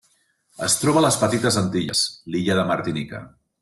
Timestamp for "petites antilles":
1.25-2.05